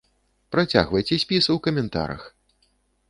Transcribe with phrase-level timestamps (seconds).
[0.55, 2.27] Працягвайце спіс у каментарах!